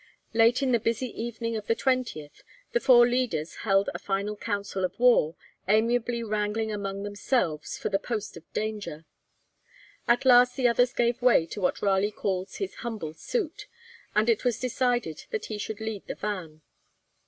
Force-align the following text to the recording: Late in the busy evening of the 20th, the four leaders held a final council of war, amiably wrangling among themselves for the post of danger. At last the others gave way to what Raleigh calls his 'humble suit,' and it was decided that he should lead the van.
Late 0.33 0.63
in 0.63 0.71
the 0.71 0.79
busy 0.79 1.05
evening 1.09 1.55
of 1.55 1.67
the 1.67 1.75
20th, 1.75 2.41
the 2.71 2.79
four 2.79 3.07
leaders 3.07 3.57
held 3.57 3.87
a 3.93 3.99
final 3.99 4.35
council 4.35 4.83
of 4.83 4.99
war, 4.99 5.35
amiably 5.67 6.23
wrangling 6.23 6.71
among 6.71 7.03
themselves 7.03 7.77
for 7.77 7.89
the 7.89 7.99
post 7.99 8.35
of 8.35 8.51
danger. 8.51 9.05
At 10.07 10.25
last 10.25 10.55
the 10.55 10.67
others 10.67 10.91
gave 10.91 11.21
way 11.21 11.45
to 11.45 11.61
what 11.61 11.83
Raleigh 11.83 12.09
calls 12.09 12.55
his 12.55 12.73
'humble 12.77 13.13
suit,' 13.13 13.67
and 14.15 14.27
it 14.27 14.43
was 14.43 14.57
decided 14.59 15.25
that 15.29 15.45
he 15.45 15.59
should 15.59 15.79
lead 15.79 16.07
the 16.07 16.15
van. 16.15 16.63